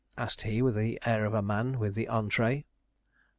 asked 0.17 0.41
he, 0.41 0.63
with 0.63 0.73
the 0.75 0.97
air 1.05 1.25
of 1.25 1.33
a 1.35 1.43
man 1.43 1.77
with 1.77 1.93
the 1.93 2.07
entrée. 2.07 2.63